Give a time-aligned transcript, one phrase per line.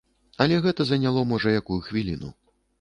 [0.45, 2.35] Але гэта заняло можа якую хвіліну.